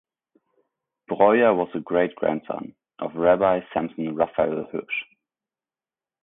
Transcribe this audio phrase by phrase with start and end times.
[1.09, 5.05] Breuer was a great-grandson of Rabbi Samson Raphael Hirsch.